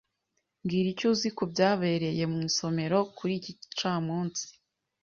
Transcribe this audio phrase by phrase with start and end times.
[0.63, 4.43] Mbwira icyo uzi ku byabereye mu isomero kuri iki gicamunsi.